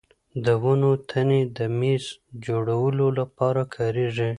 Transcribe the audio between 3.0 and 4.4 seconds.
لپاره کارېږي.